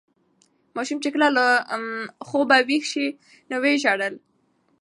[0.75, 1.45] ماشوم چې کله له
[2.27, 3.05] خوبه ویښ شو
[3.49, 4.15] نو ویې ژړل.